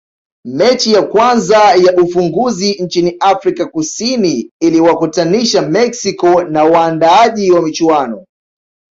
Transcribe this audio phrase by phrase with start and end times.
[0.45, 8.25] mechi ya kwanza ya ufunguzi nchini afrika kusini iliwakutanisha mexico na waandaaji wa michuano